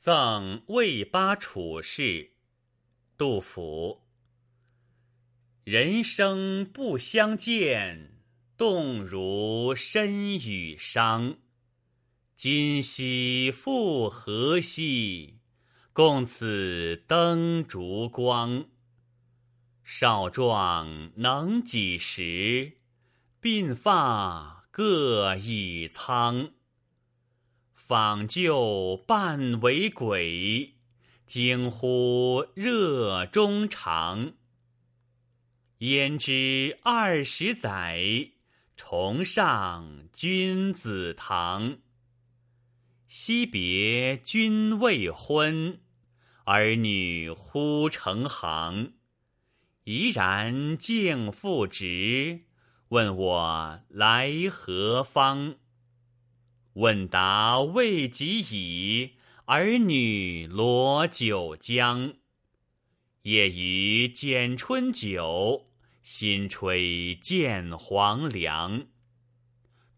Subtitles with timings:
[0.00, 2.30] 赠魏八处士。
[3.18, 4.00] 杜甫。
[5.64, 8.22] 人生不相见，
[8.56, 11.36] 动如身与伤。
[12.34, 15.40] 今夕复何夕，
[15.92, 18.70] 共此灯烛光。
[19.84, 22.78] 少壮能几时？
[23.42, 26.54] 鬓发各已苍。
[27.90, 30.74] 访旧半为鬼，
[31.26, 34.34] 惊呼热衷肠。
[35.78, 38.30] 焉知二十载，
[38.76, 41.78] 重上君子堂。
[43.08, 45.80] 惜别君未婚，
[46.44, 48.92] 儿女忽成行。
[49.82, 52.42] 怡然敬父职，
[52.90, 55.56] 问我来何方？
[56.74, 59.12] 问答未及已，
[59.46, 62.14] 儿女罗九江。
[63.22, 65.66] 夜余剪春酒。
[66.02, 68.86] 新炊见黄粱，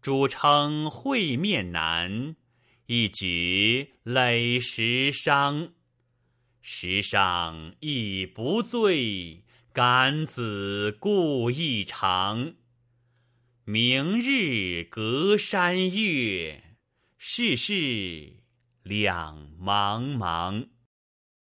[0.01, 2.35] 主称会面难，
[2.87, 5.71] 一举累十觞。
[6.61, 12.53] 时上亦不醉，感子故意长。
[13.65, 16.61] 明日隔山月，
[17.17, 18.33] 世事
[18.83, 20.72] 两茫茫。